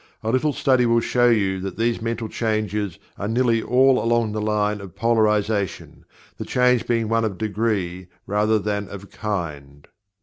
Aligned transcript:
A 0.23 0.31
little 0.31 0.51
study 0.51 0.87
will 0.87 0.99
show 0.99 1.29
you 1.29 1.59
that 1.59 1.77
these 1.77 2.01
mental 2.01 2.27
changes 2.27 2.97
are 3.19 3.27
nearly 3.27 3.61
all 3.61 4.03
along 4.03 4.31
the 4.31 4.41
line 4.41 4.81
of 4.81 4.95
Polarization, 4.95 6.05
the 6.39 6.43
change 6.43 6.87
being 6.87 7.07
one 7.07 7.23
of 7.23 7.37
degree 7.37 8.07
rather 8.25 8.57
than 8.57 8.87
of 8.89 9.11
kind. 9.11 9.87